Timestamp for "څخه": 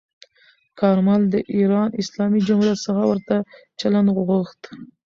2.85-3.01